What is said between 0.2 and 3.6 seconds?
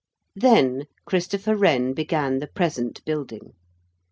Then Christopher Wren began the present building.